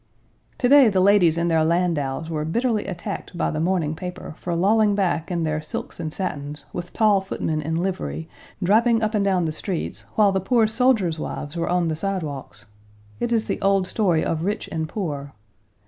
[0.57, 4.55] To day, the ladies in their landaus were bitterly attacked by the morning paper for
[4.55, 8.27] lolling back in their silks and satins, with tall footmen in livery,
[8.63, 12.65] driving up and down the streets while the poor soldiers' wives were on the sidewalks.
[13.19, 15.33] It is the old story of rich and poor!